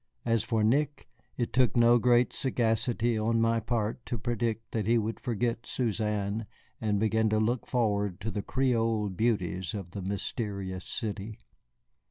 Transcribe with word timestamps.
As 0.25 0.41
for 0.41 0.63
Nick, 0.63 1.07
it 1.37 1.53
took 1.53 1.77
no 1.77 1.99
great 1.99 2.33
sagacity 2.33 3.19
on 3.19 3.39
my 3.39 3.59
part 3.59 4.03
to 4.07 4.17
predict 4.17 4.71
that 4.71 4.87
he 4.87 4.97
would 4.97 5.19
forget 5.19 5.67
Suzanne 5.67 6.47
and 6.81 6.99
begin 6.99 7.29
to 7.29 7.37
look 7.39 7.67
forward 7.67 8.19
to 8.21 8.31
the 8.31 8.41
Creole 8.41 9.09
beauties 9.09 9.75
of 9.75 9.91
the 9.91 10.01
Mysterious 10.01 10.85
City. 10.85 11.37